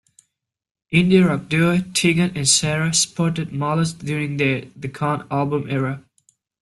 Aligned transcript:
Indie 0.91 1.23
rock 1.23 1.47
duo 1.47 1.77
Tegan 1.93 2.31
and 2.35 2.49
Sara 2.49 2.91
sported 2.91 3.53
mullets 3.53 3.93
during 3.93 4.37
their 4.37 4.65
"The 4.75 4.89
Con" 4.89 5.27
album 5.29 5.67
era. 5.69 6.03